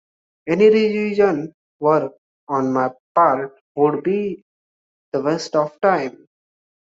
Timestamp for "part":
3.13-3.61